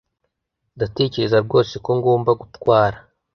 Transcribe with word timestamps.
Ndatekereza 0.75 1.37
rwose 1.45 1.73
ko 1.85 1.91
ngomba 1.99 2.31
gutwara 2.41 2.97